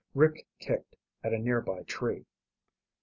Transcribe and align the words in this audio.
Rick 0.15 0.47
kicked 0.59 0.95
at 1.23 1.31
a 1.31 1.37
near 1.37 1.61
by 1.61 1.83
tree. 1.83 2.25